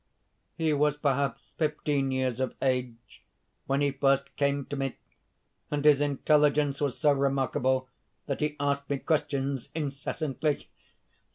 "He 0.57 0.73
was 0.73 0.97
perhaps 0.97 1.51
fifteen 1.59 2.09
years 2.09 2.39
of 2.39 2.55
age 2.59 3.21
when 3.67 3.81
he 3.81 3.91
first 3.91 4.35
came 4.35 4.65
to 4.65 4.75
me 4.75 4.97
and 5.69 5.85
his 5.85 6.01
intelligence 6.01 6.81
was 6.81 6.97
so 6.97 7.11
remarkable 7.11 7.87
that 8.25 8.41
he 8.41 8.55
asked 8.59 8.89
me 8.89 8.97
questions 8.97 9.69
incessantly. 9.75 10.67